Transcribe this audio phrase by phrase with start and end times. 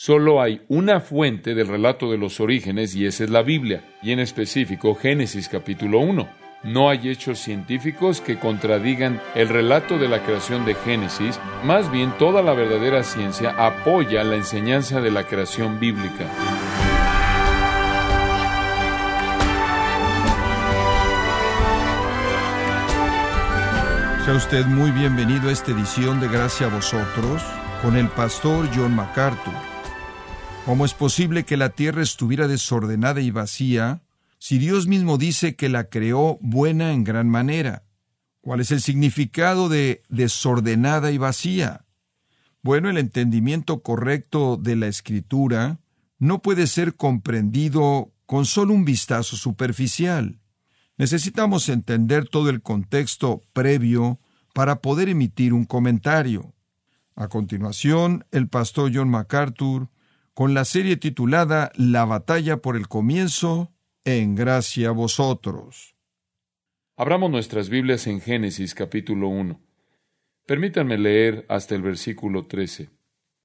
[0.00, 4.12] Solo hay una fuente del relato de los orígenes y esa es la Biblia, y
[4.12, 6.28] en específico Génesis capítulo 1.
[6.62, 12.12] No hay hechos científicos que contradigan el relato de la creación de Génesis, más bien
[12.16, 16.30] toda la verdadera ciencia apoya la enseñanza de la creación bíblica.
[24.24, 27.42] Sea usted muy bienvenido a esta edición de Gracia a vosotros
[27.82, 29.77] con el pastor John MacArthur.
[30.68, 34.02] ¿Cómo es posible que la tierra estuviera desordenada y vacía
[34.38, 37.84] si Dios mismo dice que la creó buena en gran manera?
[38.42, 41.86] ¿Cuál es el significado de desordenada y vacía?
[42.60, 45.80] Bueno, el entendimiento correcto de la escritura
[46.18, 50.38] no puede ser comprendido con solo un vistazo superficial.
[50.98, 54.20] Necesitamos entender todo el contexto previo
[54.52, 56.52] para poder emitir un comentario.
[57.16, 59.88] A continuación, el pastor John MacArthur,
[60.38, 63.72] con la serie titulada La batalla por el comienzo,
[64.04, 65.96] en gracia a vosotros.
[66.96, 69.60] Abramos nuestras Biblias en Génesis capítulo 1.
[70.46, 72.88] Permítanme leer hasta el versículo 13.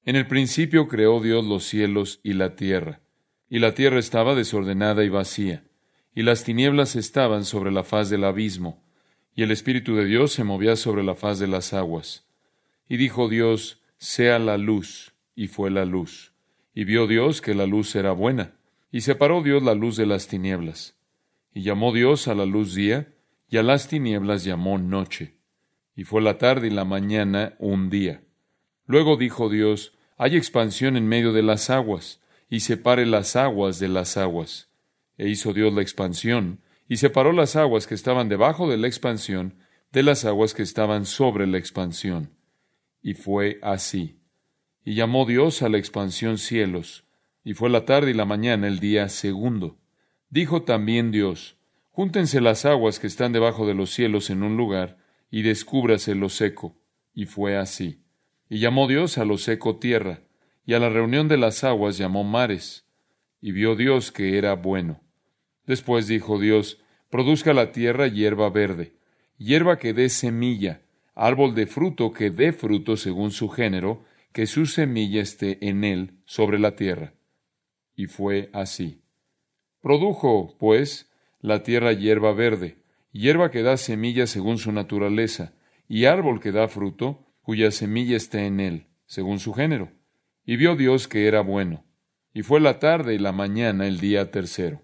[0.04, 3.00] En el principio creó Dios los cielos y la tierra,
[3.48, 5.64] y la tierra estaba desordenada y vacía
[6.14, 8.84] y las tinieblas estaban sobre la faz del abismo,
[9.34, 12.24] y el Espíritu de Dios se movía sobre la faz de las aguas.
[12.88, 16.33] Y dijo Dios, sea la luz, y fue la luz.
[16.74, 18.56] Y vio Dios que la luz era buena,
[18.90, 20.96] y separó Dios la luz de las tinieblas.
[21.52, 23.14] Y llamó Dios a la luz día,
[23.48, 25.36] y a las tinieblas llamó noche.
[25.94, 28.24] Y fue la tarde y la mañana un día.
[28.86, 33.88] Luego dijo Dios, hay expansión en medio de las aguas, y separe las aguas de
[33.88, 34.68] las aguas.
[35.16, 39.54] E hizo Dios la expansión, y separó las aguas que estaban debajo de la expansión
[39.92, 42.30] de las aguas que estaban sobre la expansión.
[43.00, 44.18] Y fue así.
[44.84, 47.04] Y llamó Dios a la expansión cielos,
[47.42, 49.78] y fue la tarde y la mañana el día segundo.
[50.30, 51.56] Dijo también Dios,
[51.90, 54.98] Júntense las aguas que están debajo de los cielos en un lugar,
[55.30, 56.76] y descúbrase lo seco.
[57.14, 58.02] Y fue así.
[58.48, 60.22] Y llamó Dios a lo seco tierra,
[60.66, 62.84] y a la reunión de las aguas llamó mares.
[63.40, 65.02] Y vio Dios que era bueno.
[65.66, 66.80] Después dijo Dios,
[67.10, 68.96] produzca la tierra hierba verde,
[69.38, 70.82] hierba que dé semilla,
[71.14, 74.04] árbol de fruto que dé fruto según su género,
[74.34, 77.14] que su semilla esté en él sobre la tierra.
[77.94, 79.04] Y fue así.
[79.80, 81.08] Produjo, pues,
[81.40, 82.78] la tierra hierba verde,
[83.12, 85.54] hierba que da semilla según su naturaleza,
[85.88, 89.92] y árbol que da fruto, cuya semilla esté en él, según su género.
[90.44, 91.84] Y vio Dios que era bueno.
[92.32, 94.82] Y fue la tarde y la mañana el día tercero.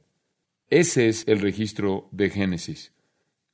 [0.69, 2.95] Ese es el registro de Génesis.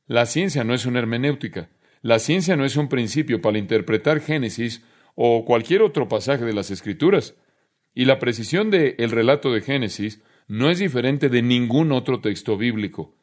[0.06, 1.70] La ciencia no es una hermenéutica.
[2.02, 4.84] La ciencia no es un principio para interpretar Génesis
[5.16, 7.34] o cualquier otro pasaje de las Escrituras.
[7.94, 12.56] Y la precisión del el relato de Génesis no es diferente de ningún otro texto
[12.56, 13.16] bíblico.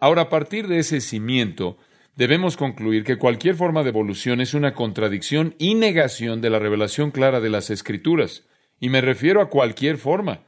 [0.00, 1.78] Ahora, a partir de ese cimiento,
[2.16, 7.12] debemos concluir que cualquier forma de evolución es una contradicción y negación de la revelación
[7.12, 8.44] clara de las Escrituras.
[8.80, 10.40] Y me refiero a cualquier forma.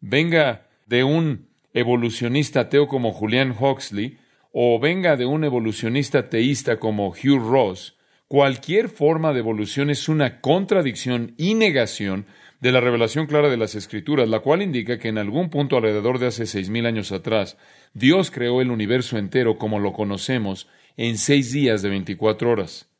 [0.00, 4.18] Venga de un evolucionista ateo como Julian Huxley
[4.52, 7.96] o venga de un evolucionista teísta como Hugh Ross,
[8.28, 12.26] cualquier forma de evolución es una contradicción y negación
[12.60, 16.18] de la revelación clara de las Escrituras, la cual indica que en algún punto alrededor
[16.18, 17.58] de hace seis mil años atrás,
[17.92, 22.90] Dios creó el universo entero como lo conocemos en seis días de veinticuatro horas.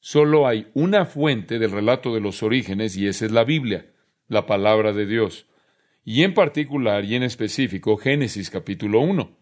[0.00, 3.86] Solo hay una fuente del relato de los orígenes y esa es la Biblia,
[4.28, 5.46] la palabra de Dios
[6.04, 9.36] y en particular y en específico Génesis capítulo 1.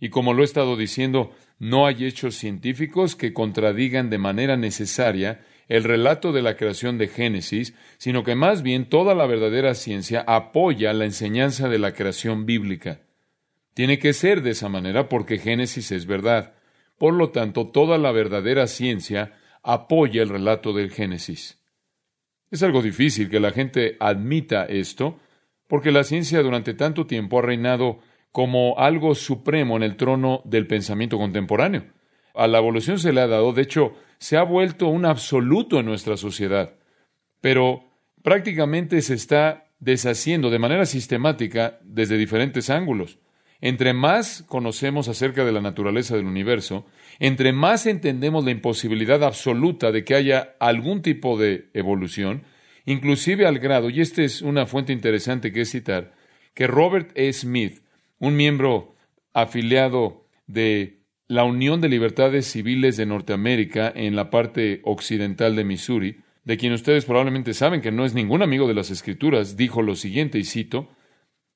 [0.00, 5.44] Y como lo he estado diciendo, no hay hechos científicos que contradigan de manera necesaria
[5.68, 10.24] el relato de la creación de Génesis, sino que más bien toda la verdadera ciencia
[10.26, 13.00] apoya la enseñanza de la creación bíblica.
[13.74, 16.54] Tiene que ser de esa manera porque Génesis es verdad.
[16.96, 21.58] Por lo tanto, toda la verdadera ciencia apoya el relato del Génesis.
[22.50, 25.20] Es algo difícil que la gente admita esto,
[25.66, 28.00] porque la ciencia durante tanto tiempo ha reinado
[28.32, 31.84] como algo supremo en el trono del pensamiento contemporáneo.
[32.34, 35.86] A la evolución se le ha dado, de hecho, se ha vuelto un absoluto en
[35.86, 36.74] nuestra sociedad,
[37.40, 37.84] pero
[38.22, 43.18] prácticamente se está deshaciendo de manera sistemática desde diferentes ángulos.
[43.60, 46.86] Entre más conocemos acerca de la naturaleza del universo,
[47.18, 52.44] entre más entendemos la imposibilidad absoluta de que haya algún tipo de evolución,
[52.84, 56.12] inclusive al grado, y esta es una fuente interesante que citar,
[56.54, 57.32] que Robert E.
[57.32, 57.82] Smith,
[58.18, 58.94] un miembro
[59.32, 60.98] afiliado de
[61.28, 66.72] la Unión de Libertades Civiles de Norteamérica en la parte occidental de Missouri, de quien
[66.72, 70.44] ustedes probablemente saben que no es ningún amigo de las Escrituras, dijo lo siguiente, y
[70.44, 70.88] cito,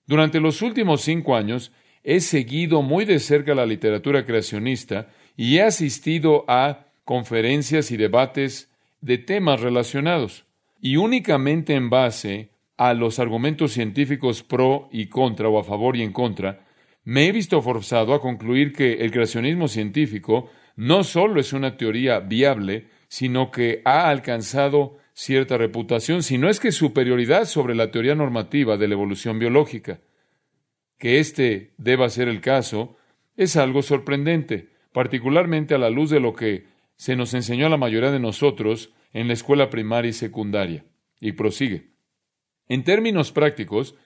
[0.06, 1.72] Durante los últimos cinco años
[2.04, 8.70] he seguido muy de cerca la literatura creacionista y he asistido a conferencias y debates
[9.00, 10.44] de temas relacionados,
[10.80, 16.02] y únicamente en base a los argumentos científicos pro y contra o a favor y
[16.02, 16.66] en contra,
[17.04, 22.20] me he visto forzado a concluir que el creacionismo científico no solo es una teoría
[22.20, 28.76] viable, sino que ha alcanzado cierta reputación, sino es que superioridad sobre la teoría normativa
[28.76, 30.00] de la evolución biológica.
[30.98, 32.96] Que este deba ser el caso
[33.36, 36.66] es algo sorprendente, particularmente a la luz de lo que
[36.96, 40.84] se nos enseñó a la mayoría de nosotros en la escuela primaria y secundaria.
[41.20, 41.91] Y prosigue.
[42.72, 43.96] En términos prácticos,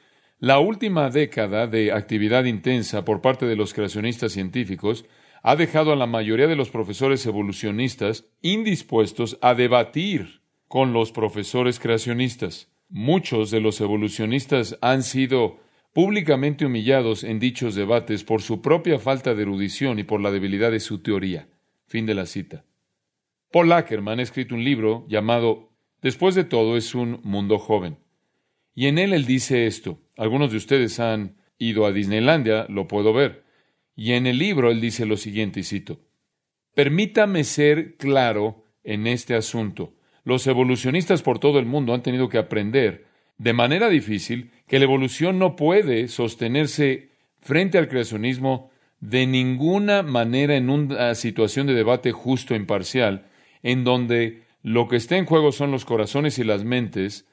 [0.41, 5.05] la última década de actividad intensa por parte de los creacionistas científicos
[5.45, 11.79] ha dejado a la mayoría de los profesores evolucionistas indispuestos a debatir con los profesores
[11.79, 12.73] creacionistas.
[12.89, 15.61] Muchos de los evolucionistas han sido
[15.93, 20.73] públicamente humillados en dichos debates por su propia falta de erudición y por la debilidad
[20.73, 21.47] de su teoría.
[21.87, 22.65] Fin de la cita.
[23.53, 25.71] Paul Ackerman ha escrito un libro llamado
[26.03, 27.99] Después de todo es un mundo joven.
[28.77, 29.99] Y en él él dice esto.
[30.17, 33.43] Algunos de ustedes han ido a Disneylandia, lo puedo ver.
[33.97, 36.01] Y en el libro él dice lo siguiente, y cito,
[36.75, 39.95] Permítame ser claro en este asunto.
[40.25, 43.07] Los evolucionistas por todo el mundo han tenido que aprender
[43.39, 48.71] de manera difícil que la evolución no puede sostenerse frente al creacionismo
[49.01, 53.27] de ninguna manera en una situación de debate justo e imparcial,
[53.63, 57.26] en donde lo que está en juego son los corazones y las mentes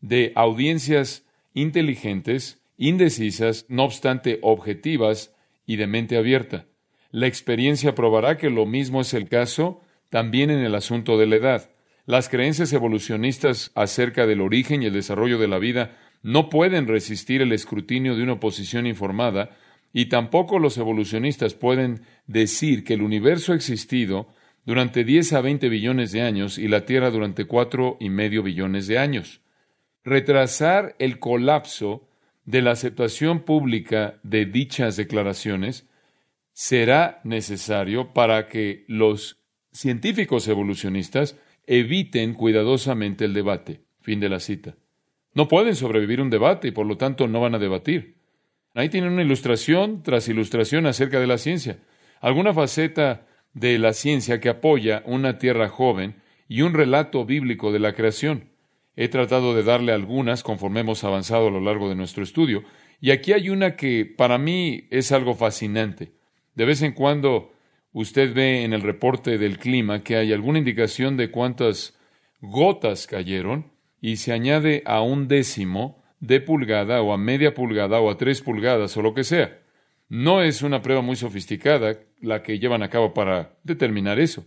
[0.00, 1.24] de audiencias
[1.54, 5.34] inteligentes, indecisas, no obstante objetivas
[5.66, 6.66] y de mente abierta.
[7.10, 11.36] La experiencia probará que lo mismo es el caso también en el asunto de la
[11.36, 11.70] edad.
[12.06, 17.42] Las creencias evolucionistas acerca del origen y el desarrollo de la vida no pueden resistir
[17.42, 19.56] el escrutinio de una oposición informada,
[19.92, 24.28] y tampoco los evolucionistas pueden decir que el universo ha existido
[24.64, 28.86] durante 10 a 20 billones de años y la Tierra durante cuatro y medio billones
[28.86, 29.40] de años.
[30.04, 32.08] Retrasar el colapso
[32.44, 35.88] de la aceptación pública de dichas declaraciones
[36.52, 39.40] será necesario para que los
[39.72, 41.36] científicos evolucionistas
[41.66, 43.80] eviten cuidadosamente el debate.
[44.00, 44.76] Fin de la cita.
[45.34, 48.16] No pueden sobrevivir un debate y por lo tanto no van a debatir.
[48.74, 51.78] Ahí tienen una ilustración tras ilustración acerca de la ciencia.
[52.20, 56.16] Alguna faceta de la ciencia que apoya una tierra joven
[56.48, 58.49] y un relato bíblico de la creación.
[58.96, 62.64] He tratado de darle algunas conforme hemos avanzado a lo largo de nuestro estudio,
[63.00, 66.12] y aquí hay una que para mí es algo fascinante.
[66.54, 67.52] De vez en cuando
[67.92, 71.98] usted ve en el reporte del clima que hay alguna indicación de cuántas
[72.40, 78.10] gotas cayeron y se añade a un décimo de pulgada o a media pulgada o
[78.10, 79.58] a tres pulgadas o lo que sea.
[80.08, 84.44] No es una prueba muy sofisticada la que llevan a cabo para determinar eso.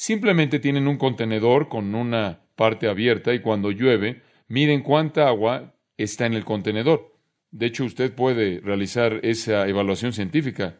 [0.00, 6.24] Simplemente tienen un contenedor con una parte abierta y cuando llueve, miden cuánta agua está
[6.24, 7.14] en el contenedor.
[7.50, 10.78] De hecho, usted puede realizar esa evaluación científica.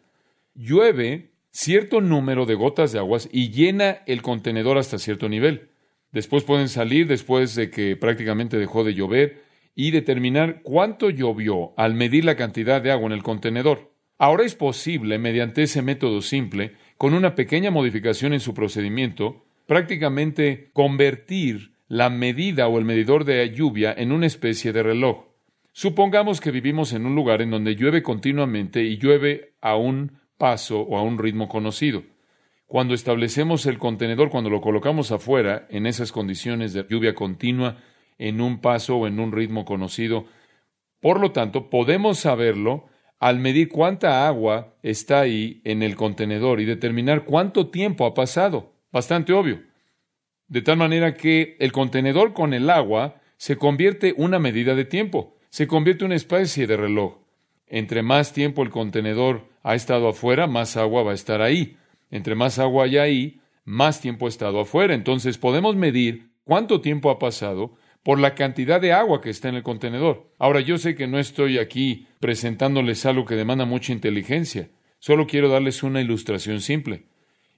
[0.55, 5.69] Llueve cierto número de gotas de aguas y llena el contenedor hasta cierto nivel.
[6.13, 9.43] Después pueden salir después de que prácticamente dejó de llover
[9.75, 13.93] y determinar cuánto llovió al medir la cantidad de agua en el contenedor.
[14.17, 20.69] Ahora es posible, mediante ese método simple, con una pequeña modificación en su procedimiento, prácticamente
[20.75, 25.25] convertir la medida o el medidor de lluvia en una especie de reloj.
[25.73, 30.83] Supongamos que vivimos en un lugar en donde llueve continuamente y llueve a un paso
[30.83, 32.02] o a un ritmo conocido.
[32.66, 37.78] Cuando establecemos el contenedor, cuando lo colocamos afuera, en esas condiciones de lluvia continua,
[38.19, 40.26] en un paso o en un ritmo conocido,
[41.00, 42.89] por lo tanto, podemos saberlo
[43.21, 48.73] al medir cuánta agua está ahí en el contenedor y determinar cuánto tiempo ha pasado.
[48.91, 49.62] Bastante obvio.
[50.49, 55.37] De tal manera que el contenedor con el agua se convierte una medida de tiempo,
[55.50, 57.19] se convierte en una especie de reloj.
[57.67, 61.77] Entre más tiempo el contenedor ha estado afuera, más agua va a estar ahí.
[62.11, 64.95] Entre más agua hay ahí, más tiempo ha estado afuera.
[64.95, 69.57] Entonces podemos medir cuánto tiempo ha pasado por la cantidad de agua que está en
[69.57, 70.33] el contenedor.
[70.38, 74.71] Ahora yo sé que no estoy aquí presentándoles algo que demanda mucha inteligencia.
[74.99, 77.04] Solo quiero darles una ilustración simple.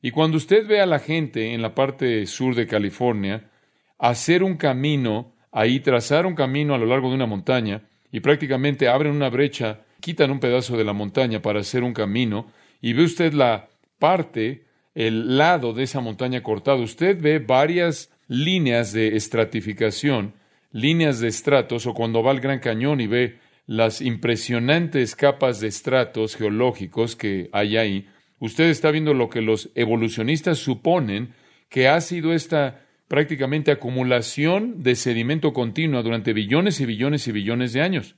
[0.00, 3.50] Y cuando usted ve a la gente en la parte sur de California
[3.98, 8.88] hacer un camino, ahí trazar un camino a lo largo de una montaña, y prácticamente
[8.88, 12.48] abren una brecha, quitan un pedazo de la montaña para hacer un camino,
[12.80, 13.68] y ve usted la
[14.00, 20.34] parte, el lado de esa montaña cortada, usted ve varias líneas de estratificación,
[20.72, 25.68] líneas de estratos, o cuando va al Gran Cañón y ve las impresionantes capas de
[25.68, 31.34] estratos geológicos que hay ahí, usted está viendo lo que los evolucionistas suponen
[31.68, 37.72] que ha sido esta prácticamente acumulación de sedimento continua durante billones y billones y billones
[37.72, 38.16] de años.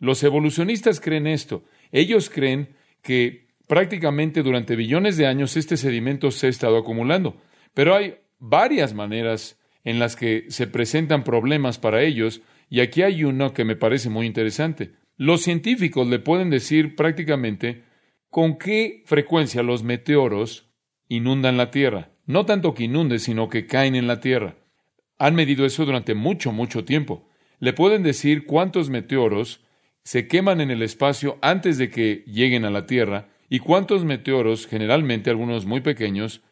[0.00, 1.64] Los evolucionistas creen esto.
[1.92, 2.68] Ellos creen
[3.02, 7.40] que prácticamente durante billones de años este sedimento se ha estado acumulando.
[7.72, 13.24] Pero hay varias maneras en las que se presentan problemas para ellos, y aquí hay
[13.24, 14.92] uno que me parece muy interesante.
[15.16, 17.84] Los científicos le pueden decir prácticamente
[18.30, 20.68] con qué frecuencia los meteoros
[21.08, 22.10] inundan la Tierra.
[22.26, 24.56] No tanto que inunden, sino que caen en la Tierra.
[25.18, 27.28] Han medido eso durante mucho, mucho tiempo.
[27.60, 29.60] Le pueden decir cuántos meteoros
[30.02, 34.66] se queman en el espacio antes de que lleguen a la Tierra y cuántos meteoros,
[34.66, 36.42] generalmente algunos muy pequeños,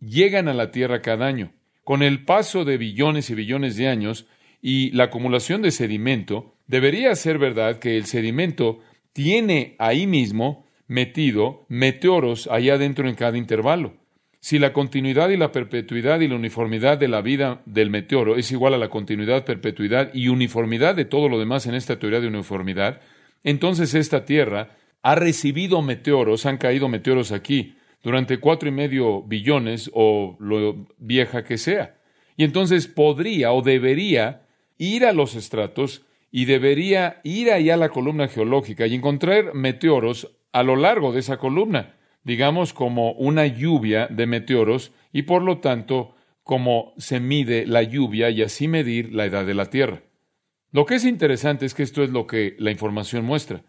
[0.00, 1.52] llegan a la Tierra cada año.
[1.84, 4.26] Con el paso de billones y billones de años
[4.62, 8.80] y la acumulación de sedimento, debería ser verdad que el sedimento
[9.12, 13.94] tiene ahí mismo metido meteoros allá adentro en cada intervalo.
[14.40, 18.52] Si la continuidad y la perpetuidad y la uniformidad de la vida del meteoro es
[18.52, 22.28] igual a la continuidad, perpetuidad y uniformidad de todo lo demás en esta teoría de
[22.28, 23.00] uniformidad,
[23.42, 29.90] entonces esta Tierra ha recibido meteoros, han caído meteoros aquí durante cuatro y medio billones
[29.94, 31.96] o lo vieja que sea.
[32.36, 34.42] Y entonces podría o debería
[34.76, 40.30] ir a los estratos y debería ir allá a la columna geológica y encontrar meteoros
[40.52, 45.58] a lo largo de esa columna, digamos como una lluvia de meteoros y por lo
[45.58, 50.02] tanto como se mide la lluvia y así medir la edad de la Tierra.
[50.72, 53.62] Lo que es interesante es que esto es lo que la información muestra.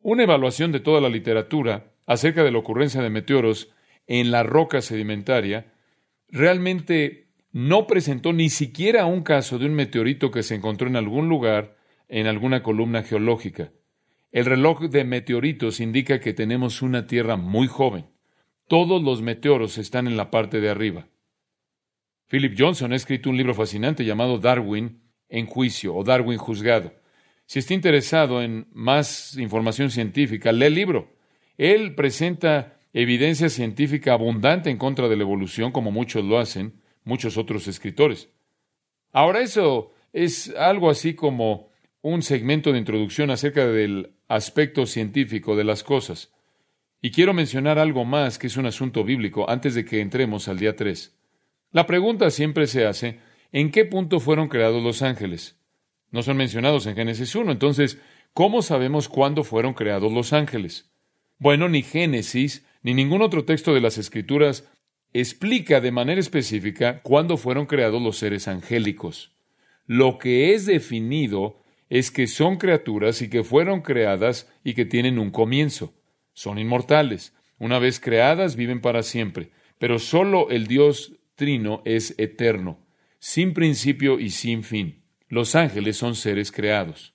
[0.00, 3.70] Una evaluación de toda la literatura acerca de la ocurrencia de meteoros
[4.06, 5.72] en la roca sedimentaria,
[6.28, 11.28] realmente no presentó ni siquiera un caso de un meteorito que se encontró en algún
[11.28, 11.76] lugar
[12.08, 13.72] en alguna columna geológica.
[14.32, 18.06] El reloj de meteoritos indica que tenemos una Tierra muy joven.
[18.66, 21.08] Todos los meteoros están en la parte de arriba.
[22.28, 26.94] Philip Johnson ha escrito un libro fascinante llamado Darwin en juicio o Darwin juzgado.
[27.44, 31.12] Si está interesado en más información científica, lee el libro.
[31.58, 37.36] Él presenta evidencia científica abundante en contra de la evolución, como muchos lo hacen, muchos
[37.36, 38.28] otros escritores.
[39.12, 41.70] Ahora eso es algo así como
[42.02, 46.32] un segmento de introducción acerca del aspecto científico de las cosas.
[47.00, 50.58] Y quiero mencionar algo más que es un asunto bíblico antes de que entremos al
[50.58, 51.16] día 3.
[51.70, 55.58] La pregunta siempre se hace, ¿en qué punto fueron creados los ángeles?
[56.10, 57.98] No son mencionados en Génesis 1, entonces,
[58.34, 60.91] ¿cómo sabemos cuándo fueron creados los ángeles?
[61.42, 64.70] Bueno, ni Génesis ni ningún otro texto de las Escrituras
[65.12, 69.32] explica de manera específica cuándo fueron creados los seres angélicos.
[69.84, 75.18] Lo que es definido es que son criaturas y que fueron creadas y que tienen
[75.18, 75.92] un comienzo.
[76.32, 77.34] Son inmortales.
[77.58, 79.50] Una vez creadas viven para siempre.
[79.78, 82.78] Pero solo el Dios Trino es eterno,
[83.18, 85.02] sin principio y sin fin.
[85.26, 87.14] Los ángeles son seres creados.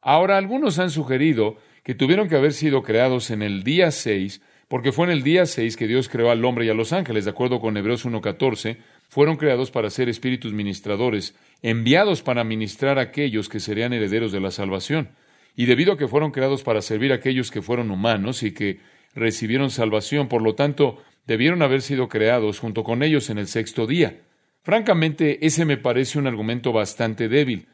[0.00, 4.92] Ahora, algunos han sugerido que tuvieron que haber sido creados en el día 6, porque
[4.92, 7.30] fue en el día 6 que Dios creó al hombre y a los ángeles, de
[7.30, 8.76] acuerdo con Hebreos 1.14,
[9.08, 14.40] fueron creados para ser espíritus ministradores, enviados para ministrar a aquellos que serían herederos de
[14.40, 15.08] la salvación.
[15.56, 18.80] Y debido a que fueron creados para servir a aquellos que fueron humanos y que
[19.14, 23.86] recibieron salvación, por lo tanto, debieron haber sido creados junto con ellos en el sexto
[23.86, 24.20] día.
[24.60, 27.66] Francamente, ese me parece un argumento bastante débil,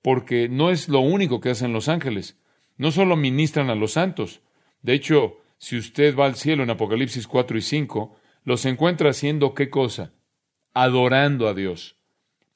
[0.00, 2.38] porque no es lo único que hacen los ángeles
[2.78, 4.40] no solo ministran a los santos.
[4.82, 9.54] De hecho, si usted va al cielo en Apocalipsis 4 y 5, los encuentra haciendo
[9.54, 10.12] qué cosa?
[10.72, 11.96] Adorando a Dios.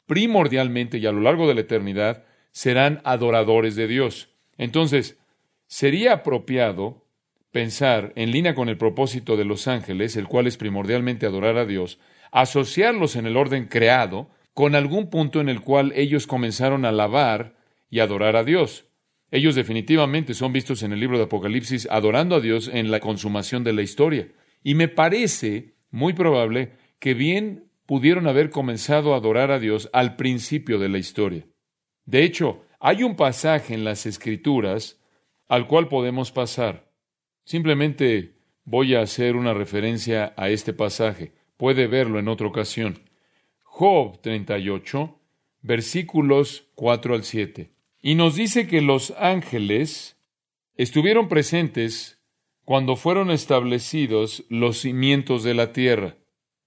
[0.06, 4.30] Primordialmente y a lo largo de la eternidad serán adoradores de Dios.
[4.56, 5.18] Entonces,
[5.66, 7.02] sería apropiado
[7.50, 11.66] pensar, en línea con el propósito de los ángeles, el cual es primordialmente adorar a
[11.66, 11.98] Dios,
[12.30, 17.54] asociarlos en el orden creado con algún punto en el cual ellos comenzaron a alabar
[17.90, 18.86] y adorar a Dios.
[19.32, 23.64] Ellos definitivamente son vistos en el libro de Apocalipsis adorando a Dios en la consumación
[23.64, 24.28] de la historia.
[24.62, 30.16] Y me parece muy probable que bien pudieron haber comenzado a adorar a Dios al
[30.16, 31.46] principio de la historia.
[32.04, 35.00] De hecho, hay un pasaje en las Escrituras
[35.48, 36.92] al cual podemos pasar.
[37.44, 38.34] Simplemente
[38.64, 41.32] voy a hacer una referencia a este pasaje.
[41.56, 42.98] Puede verlo en otra ocasión.
[43.62, 45.18] Job 38,
[45.62, 47.72] versículos 4 al 7.
[48.02, 50.18] Y nos dice que los ángeles
[50.76, 52.20] estuvieron presentes
[52.64, 56.16] cuando fueron establecidos los cimientos de la tierra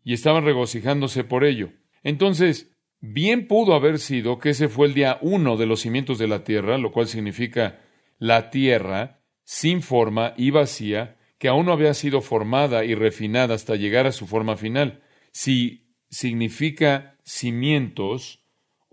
[0.01, 1.73] y estaban regocijándose por ello.
[2.03, 6.29] Entonces, bien pudo haber sido que ese fue el día uno de los cimientos de
[6.29, 7.81] la tierra, lo cual significa
[8.17, 13.75] la tierra sin forma y vacía, que aún no había sido formada y refinada hasta
[13.75, 15.03] llegar a su forma final.
[15.31, 18.44] Si significa cimientos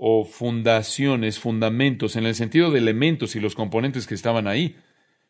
[0.04, 4.75] o fundaciones, fundamentos, en el sentido de elementos y los componentes que estaban ahí,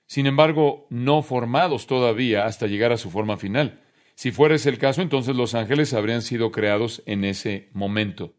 [0.06, 3.82] sin embargo, no formados todavía hasta llegar a su forma final.
[4.14, 8.32] Si fuera ese el caso, entonces los ángeles habrían sido creados en ese momento.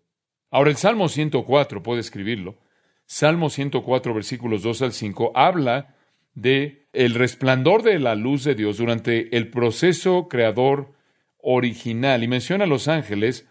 [0.49, 2.57] Ahora el Salmo 104, puede escribirlo.
[3.05, 5.95] Salmo 104, versículos 2 al 5, habla
[6.33, 10.95] de el resplandor de la luz de Dios durante el proceso creador
[11.37, 13.47] original y menciona a los ángeles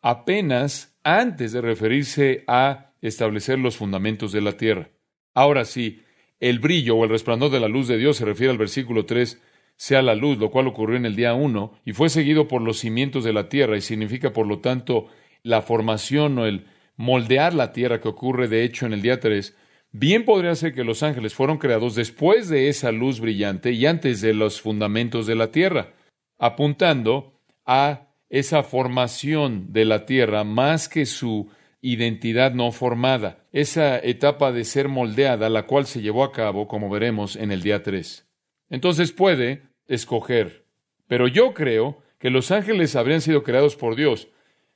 [0.00, 4.90] apenas antes de referirse a establecer los fundamentos de la tierra.
[5.34, 6.02] Ahora sí,
[6.40, 9.40] el brillo o el resplandor de la luz de Dios se refiere al versículo 3,
[9.76, 12.78] sea la luz, lo cual ocurrió en el día 1 y fue seguido por los
[12.78, 15.08] cimientos de la tierra y significa por lo tanto
[15.42, 16.66] la formación o el
[16.96, 19.56] moldear la tierra que ocurre de hecho en el día 3,
[19.90, 24.20] bien podría ser que los ángeles fueron creados después de esa luz brillante y antes
[24.20, 25.94] de los fundamentos de la tierra,
[26.38, 31.50] apuntando a esa formación de la tierra más que su
[31.82, 36.88] identidad no formada, esa etapa de ser moldeada, la cual se llevó a cabo, como
[36.88, 38.26] veremos, en el día 3.
[38.70, 40.64] Entonces puede escoger,
[41.06, 44.28] pero yo creo que los ángeles habrían sido creados por Dios,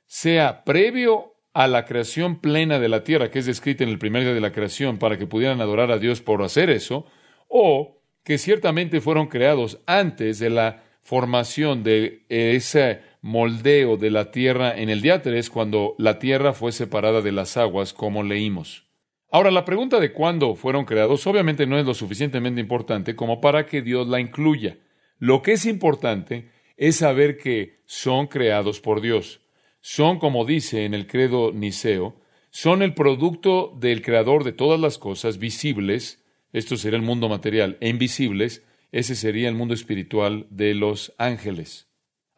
[0.05, 4.21] sea previo a la creación plena de la tierra, que es descrita en el primer
[4.21, 7.07] día de la creación, para que pudieran adorar a Dios por hacer eso,
[7.47, 14.75] o que ciertamente fueron creados antes de la formación de ese moldeo de la tierra
[14.75, 18.85] en el día 3, cuando la tierra fue separada de las aguas, como leímos.
[19.29, 23.65] Ahora, la pregunta de cuándo fueron creados obviamente no es lo suficientemente importante como para
[23.65, 24.77] que Dios la incluya.
[25.19, 29.41] Lo que es importante es saber que son creados por Dios
[29.89, 32.19] son, como dice en el credo niceo,
[32.49, 37.77] son el producto del creador de todas las cosas visibles, esto sería el mundo material,
[37.79, 41.86] e invisibles, ese sería el mundo espiritual de los ángeles.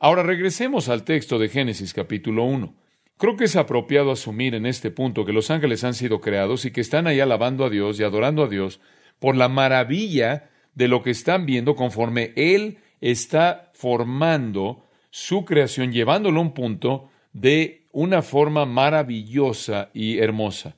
[0.01, 2.73] Ahora regresemos al texto de Génesis capítulo 1.
[3.17, 6.71] Creo que es apropiado asumir en este punto que los ángeles han sido creados y
[6.71, 8.79] que están ahí alabando a Dios y adorando a Dios
[9.19, 16.39] por la maravilla de lo que están viendo conforme Él está formando su creación, llevándolo
[16.39, 20.77] a un punto de una forma maravillosa y hermosa.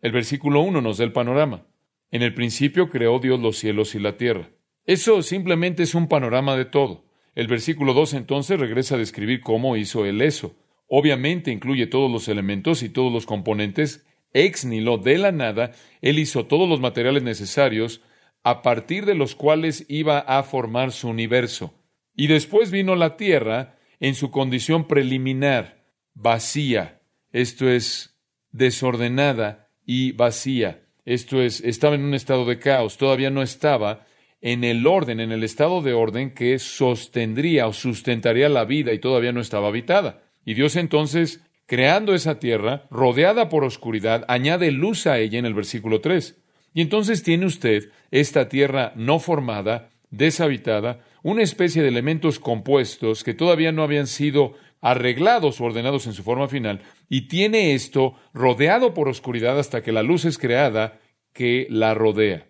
[0.00, 1.66] El versículo 1 nos da el panorama.
[2.10, 4.50] En el principio creó Dios los cielos y la tierra.
[4.86, 7.05] Eso simplemente es un panorama de todo.
[7.36, 10.56] El versículo 2 entonces regresa a describir cómo hizo él eso.
[10.88, 14.06] Obviamente incluye todos los elementos y todos los componentes.
[14.32, 18.00] Ex nihilo, de la nada, él hizo todos los materiales necesarios
[18.42, 21.74] a partir de los cuales iba a formar su universo.
[22.14, 28.18] Y después vino la tierra en su condición preliminar vacía, esto es
[28.50, 34.06] desordenada y vacía, esto es, estaba en un estado de caos, todavía no estaba
[34.46, 39.00] en el orden, en el estado de orden que sostendría o sustentaría la vida y
[39.00, 40.22] todavía no estaba habitada.
[40.44, 45.54] Y Dios entonces, creando esa tierra, rodeada por oscuridad, añade luz a ella en el
[45.54, 46.40] versículo 3.
[46.74, 53.34] Y entonces tiene usted esta tierra no formada, deshabitada, una especie de elementos compuestos que
[53.34, 58.94] todavía no habían sido arreglados o ordenados en su forma final, y tiene esto rodeado
[58.94, 61.00] por oscuridad hasta que la luz es creada
[61.32, 62.46] que la rodea.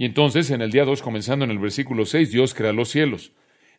[0.00, 3.32] Y entonces, en el día 2, comenzando en el versículo 6, Dios crea los cielos.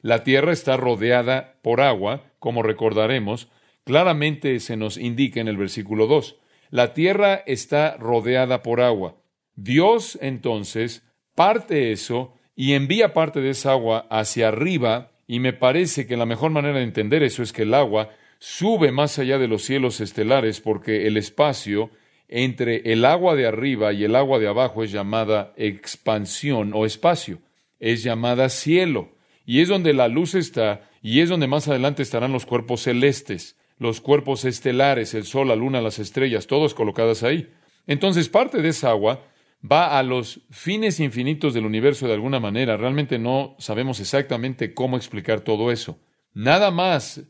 [0.04, 3.50] La tierra está rodeada por agua, como recordaremos,
[3.86, 6.36] claramente se nos indica en el versículo 2.
[6.70, 9.16] La tierra está rodeada por agua.
[9.56, 11.04] Dios entonces
[11.34, 16.28] parte eso y envía parte de esa agua hacia arriba y me parece que la
[16.28, 20.00] mejor manera de entender eso es que el agua sube más allá de los cielos
[20.00, 21.90] estelares porque el espacio
[22.32, 27.40] entre el agua de arriba y el agua de abajo es llamada expansión o espacio,
[27.80, 29.12] es llamada cielo,
[29.46, 33.58] y es donde la luz está, y es donde más adelante estarán los cuerpos celestes,
[33.78, 37.50] los cuerpos estelares, el sol, la luna, las estrellas, todos colocadas ahí.
[37.86, 39.26] Entonces parte de esa agua
[39.70, 42.78] va a los fines infinitos del universo de alguna manera.
[42.78, 46.00] Realmente no sabemos exactamente cómo explicar todo eso.
[46.34, 47.24] Nada más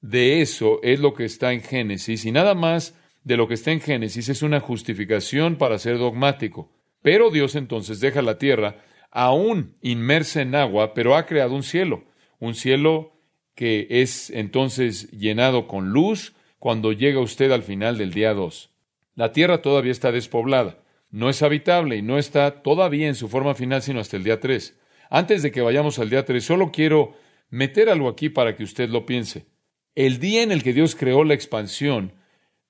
[0.00, 3.72] de eso es lo que está en Génesis y nada más de lo que está
[3.72, 6.70] en Génesis es una justificación para ser dogmático.
[7.02, 8.76] Pero Dios entonces deja la tierra
[9.10, 12.04] aún inmersa en agua, pero ha creado un cielo,
[12.38, 13.12] un cielo
[13.54, 18.70] que es entonces llenado con luz cuando llega usted al final del día 2.
[19.14, 20.84] La tierra todavía está despoblada
[21.14, 24.40] no es habitable y no está todavía en su forma final sino hasta el día
[24.40, 24.76] 3.
[25.10, 27.16] Antes de que vayamos al día 3, solo quiero
[27.50, 29.46] meter algo aquí para que usted lo piense.
[29.94, 32.14] El día en el que Dios creó la expansión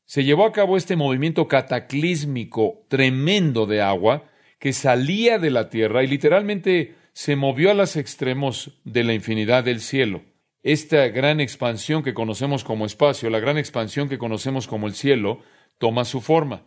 [0.07, 4.25] se llevó a cabo este movimiento cataclísmico tremendo de agua
[4.59, 9.64] que salía de la tierra y literalmente se movió a los extremos de la infinidad
[9.64, 10.23] del cielo.
[10.62, 15.40] Esta gran expansión que conocemos como espacio, la gran expansión que conocemos como el cielo,
[15.79, 16.64] toma su forma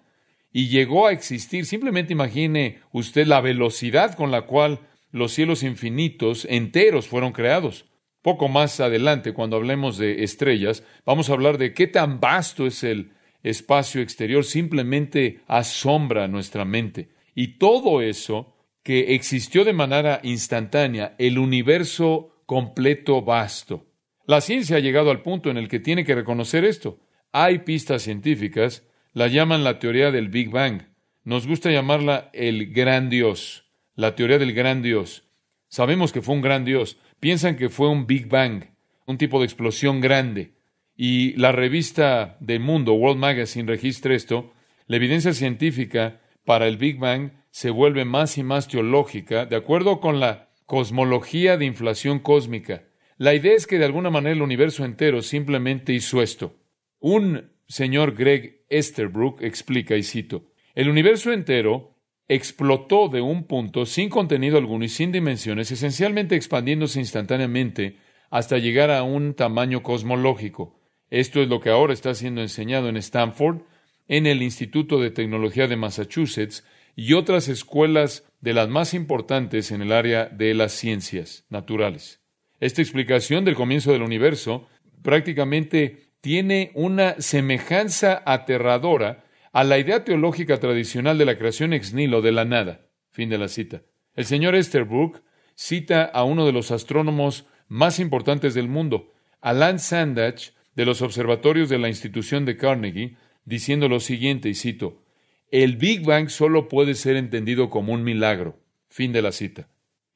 [0.52, 1.66] y llegó a existir.
[1.66, 4.80] Simplemente imagine usted la velocidad con la cual
[5.12, 7.86] los cielos infinitos enteros fueron creados.
[8.22, 12.84] Poco más adelante, cuando hablemos de estrellas, vamos a hablar de qué tan vasto es
[12.84, 13.12] el
[13.44, 14.44] espacio exterior.
[14.44, 17.10] Simplemente asombra nuestra mente.
[17.36, 23.86] Y todo eso que existió de manera instantánea, el universo completo vasto.
[24.26, 27.00] La ciencia ha llegado al punto en el que tiene que reconocer esto.
[27.32, 28.84] Hay pistas científicas
[29.18, 30.84] la llaman la teoría del Big Bang.
[31.24, 35.24] Nos gusta llamarla el gran Dios, la teoría del gran Dios.
[35.70, 37.00] Sabemos que fue un gran Dios.
[37.20, 38.66] Piensan que fue un Big Bang,
[39.08, 40.54] un tipo de explosión grande.
[40.98, 44.52] Y la revista del mundo, World Magazine, registra esto.
[44.88, 50.00] La evidencia científica para el Big Bang se vuelve más y más teológica, de acuerdo
[50.00, 52.86] con la cosmología de inflación cósmica.
[53.18, 56.56] La idea es que de alguna manera el universo entero simplemente hizo esto.
[57.00, 61.96] Un señor Greg Esterbrook explica, y cito, el universo entero
[62.28, 67.98] explotó de un punto sin contenido alguno y sin dimensiones, esencialmente expandiéndose instantáneamente
[68.30, 70.77] hasta llegar a un tamaño cosmológico.
[71.10, 73.62] Esto es lo que ahora está siendo enseñado en Stanford,
[74.08, 76.66] en el Instituto de Tecnología de Massachusetts
[76.96, 82.22] y otras escuelas de las más importantes en el área de las ciencias naturales.
[82.60, 84.68] Esta explicación del comienzo del universo
[85.04, 92.22] prácticamente tiene una semejanza aterradora a la idea teológica tradicional de la creación ex nihilo
[92.22, 92.82] de la nada.
[93.12, 93.84] Fin de la cita.
[94.16, 95.22] El señor Esterbrook
[95.56, 101.70] cita a uno de los astrónomos más importantes del mundo, Alan Sandage, de los observatorios
[101.70, 105.02] de la institución de Carnegie, diciendo lo siguiente, y cito,
[105.50, 108.60] el Big Bang solo puede ser entendido como un milagro.
[108.88, 109.68] Fin de la cita.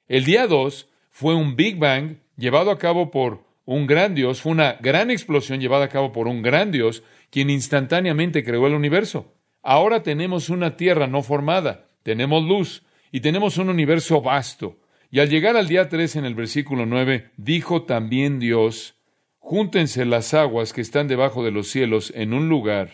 [0.08, 4.52] El día 2 fue un Big Bang llevado a cabo por un gran Dios, fue
[4.52, 9.34] una gran explosión llevada a cabo por un gran Dios, quien instantáneamente creó el universo.
[9.64, 14.78] Ahora tenemos una tierra no formada, tenemos luz y tenemos un universo vasto.
[15.10, 19.01] Y al llegar al día 3 en el versículo 9, dijo también Dios,
[19.42, 22.92] júntense las aguas que están debajo de los cielos en un lugar.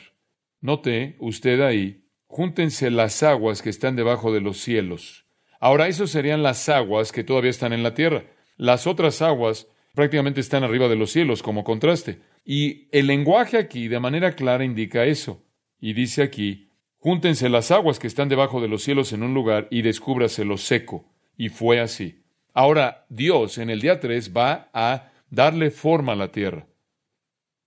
[0.61, 5.25] Note usted ahí, júntense las aguas que están debajo de los cielos.
[5.59, 8.23] Ahora, eso serían las aguas que todavía están en la tierra.
[8.55, 12.21] Las otras aguas prácticamente están arriba de los cielos como contraste.
[12.45, 15.43] Y el lenguaje aquí de manera clara indica eso.
[15.79, 19.67] Y dice aquí, júntense las aguas que están debajo de los cielos en un lugar
[19.69, 21.11] y descúbrase lo seco.
[21.35, 22.23] Y fue así.
[22.53, 26.67] Ahora Dios en el día 3 va a darle forma a la tierra.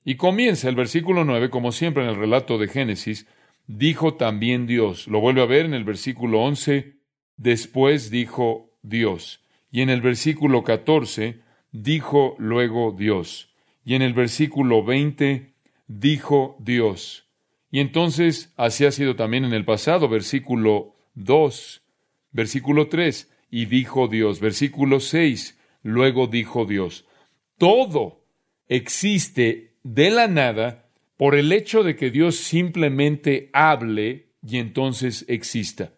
[0.05, 3.27] Y comienza el versículo 9, como siempre en el relato de Génesis,
[3.67, 5.07] dijo también Dios.
[5.07, 6.97] Lo vuelve a ver en el versículo 11,
[7.37, 9.45] después dijo Dios.
[9.71, 13.55] Y en el versículo 14, dijo luego Dios.
[13.85, 15.53] Y en el versículo 20,
[15.87, 17.27] dijo Dios.
[17.71, 21.83] Y entonces así ha sido también en el pasado, versículo 2,
[22.33, 27.05] versículo 3, y dijo Dios, versículo 6, luego dijo Dios.
[27.61, 28.25] Todo
[28.69, 30.87] existe de la nada
[31.19, 35.93] por el hecho de que Dios simplemente hable y entonces exista.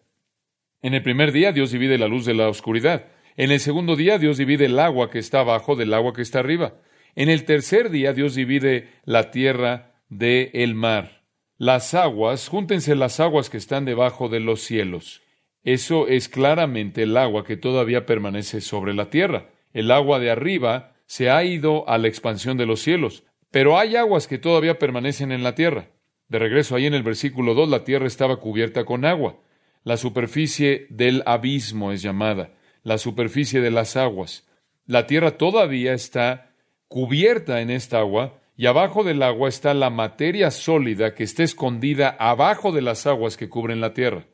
[0.81, 3.05] En el primer día Dios divide la luz de la oscuridad.
[3.37, 6.39] En el segundo día Dios divide el agua que está abajo del agua que está
[6.39, 6.81] arriba.
[7.15, 11.23] En el tercer día Dios divide la tierra del el mar.
[11.57, 15.21] Las aguas, júntense las aguas que están debajo de los cielos.
[15.63, 19.51] Eso es claramente el agua que todavía permanece sobre la tierra.
[19.71, 23.95] El agua de arriba se ha ido a la expansión de los cielos, pero hay
[23.95, 25.89] aguas que todavía permanecen en la tierra.
[26.27, 29.37] De regreso ahí en el versículo 2, la tierra estaba cubierta con agua.
[29.83, 32.51] La superficie del abismo es llamada
[32.83, 34.45] la superficie de las aguas.
[34.85, 36.51] La tierra todavía está
[36.87, 42.09] cubierta en esta agua y abajo del agua está la materia sólida que está escondida
[42.19, 44.25] abajo de las aguas que cubren la tierra.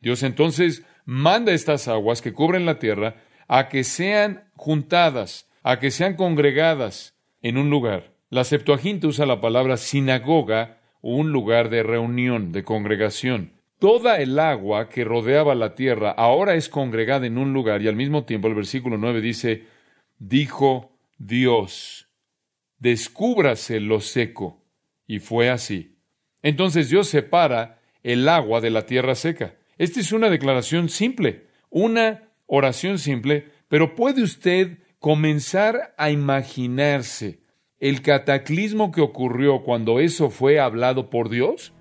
[0.00, 3.16] Dios entonces manda estas aguas que cubren la tierra
[3.48, 8.12] a que sean juntadas, a que sean congregadas en un lugar.
[8.30, 13.52] La Septuaginta usa la palabra sinagoga o un lugar de reunión, de congregación.
[13.78, 17.96] Toda el agua que rodeaba la tierra ahora es congregada en un lugar y al
[17.96, 19.64] mismo tiempo el versículo 9 dice,
[20.18, 22.08] dijo Dios,
[22.78, 24.62] descúbrase lo seco.
[25.06, 25.96] Y fue así.
[26.42, 29.56] Entonces Dios separa el agua de la tierra seca.
[29.78, 37.40] Esta es una declaración simple, una oración simple, pero puede usted comenzar a imaginarse
[37.80, 41.74] el cataclismo que ocurrió cuando eso fue hablado por Dios?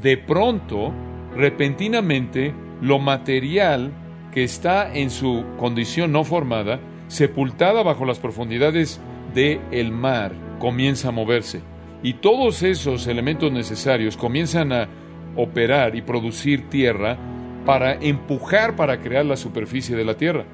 [0.00, 0.94] De pronto,
[1.34, 3.92] repentinamente, lo material
[4.30, 6.78] que está en su condición no formada,
[7.08, 9.00] sepultada bajo las profundidades
[9.34, 11.62] del el mar, comienza a moverse.
[12.04, 14.88] Y todos esos elementos necesarios comienzan a
[15.34, 17.18] operar y producir tierra
[17.64, 20.44] para empujar para crear la superficie de la tierra.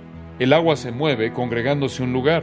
[0.43, 2.43] El agua se mueve congregándose a un lugar.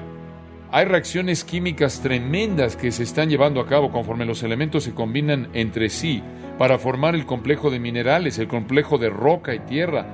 [0.71, 5.49] Hay reacciones químicas tremendas que se están llevando a cabo conforme los elementos se combinan
[5.51, 6.23] entre sí
[6.57, 10.05] para formar el complejo de minerales, el complejo de roca y tierra,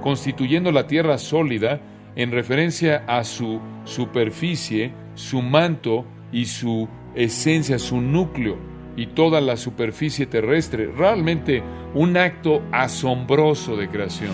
[0.00, 1.82] constituyendo la tierra sólida
[2.16, 8.56] en referencia a su superficie, su manto y su esencia, su núcleo
[8.96, 10.86] y toda la superficie terrestre.
[10.86, 14.32] Realmente un acto asombroso de creación.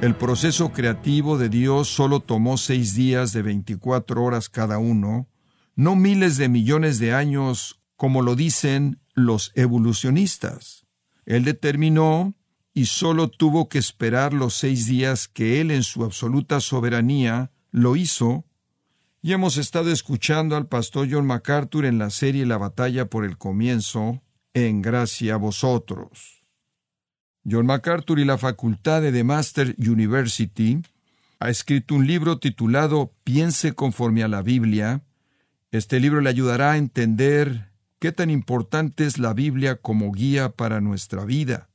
[0.00, 5.28] El proceso creativo de Dios solo tomó seis días de 24 horas cada uno,
[5.76, 10.86] no miles de millones de años como lo dicen los evolucionistas.
[11.26, 12.34] Él determinó
[12.72, 17.94] y solo tuvo que esperar los seis días que Él en su absoluta soberanía lo
[17.94, 18.46] hizo,
[19.20, 23.36] y hemos estado escuchando al pastor John MacArthur en la serie La batalla por el
[23.36, 24.22] comienzo,
[24.54, 26.39] en gracia a vosotros.
[27.48, 30.82] John MacArthur y la Facultad de The Master University
[31.38, 35.02] ha escrito un libro titulado Piense conforme a la Biblia.
[35.70, 40.82] Este libro le ayudará a entender qué tan importante es la Biblia como guía para
[40.82, 41.70] nuestra vida.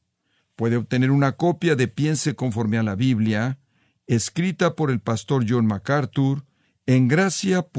[0.56, 3.58] Puede obtener una copia de Piense conforme a la Biblia,
[4.06, 6.45] escrita por el pastor John MacArthur,
[6.86, 7.71] en gracia.org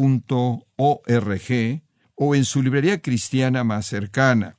[2.17, 4.59] o en su librería cristiana más cercana.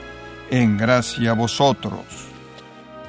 [0.51, 2.05] en gracia a vosotros.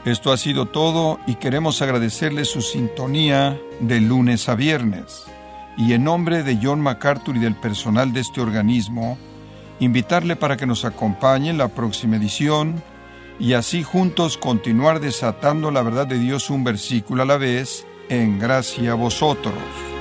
[0.04, 5.24] Esto ha sido todo y queremos agradecerle su sintonía de lunes a viernes.
[5.76, 9.18] Y en nombre de John MacArthur y del personal de este organismo,
[9.80, 12.82] invitarle para que nos acompañe en la próxima edición
[13.38, 18.38] y así juntos continuar desatando la verdad de Dios un versículo a la vez en
[18.38, 19.91] gracia a vosotros.